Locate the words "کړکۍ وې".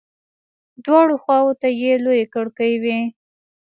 2.33-2.99